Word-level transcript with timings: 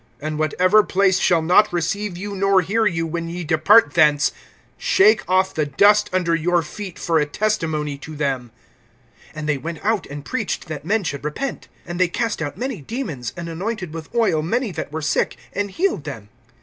(11)And 0.19 0.37
whatever 0.37 0.81
place 0.83 1.19
shall 1.19 1.43
not 1.43 1.71
receive 1.71 2.17
you, 2.17 2.35
nor 2.35 2.61
hear 2.61 2.87
you, 2.87 3.05
when 3.05 3.29
ye 3.29 3.43
depart 3.43 3.93
thence, 3.93 4.31
shake 4.75 5.21
off 5.29 5.53
the 5.53 5.67
dust 5.67 6.09
under 6.11 6.33
your 6.33 6.63
feet 6.63 6.97
for 6.97 7.19
a 7.19 7.25
testimony 7.27 7.99
to 7.99 8.15
them[6:11]. 8.15 8.41
(12)And 9.35 9.45
they 9.45 9.57
went 9.59 9.85
out, 9.85 10.07
and 10.07 10.25
preached 10.25 10.65
that 10.65 10.83
men 10.83 11.03
should 11.03 11.23
repent. 11.23 11.67
(13)And 11.87 11.99
they 11.99 12.07
cast 12.07 12.41
out 12.41 12.57
many 12.57 12.81
demons, 12.81 13.31
and 13.37 13.47
anointed 13.47 13.93
with 13.93 14.09
oil 14.15 14.41
many 14.41 14.71
that 14.71 14.91
were 14.91 15.03
sick, 15.03 15.37
and 15.53 15.69
healed 15.69 16.03
them. 16.03 16.29